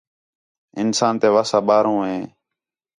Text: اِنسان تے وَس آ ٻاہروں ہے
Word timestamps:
اِنسان 0.81 1.13
تے 1.21 1.27
وَس 1.35 1.51
آ 1.57 1.59
ٻاہروں 1.67 1.99
ہے 2.07 2.17